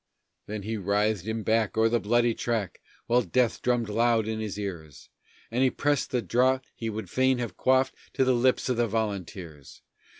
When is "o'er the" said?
1.77-1.99